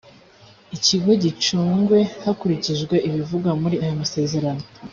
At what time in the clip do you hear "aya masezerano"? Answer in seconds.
3.83-4.63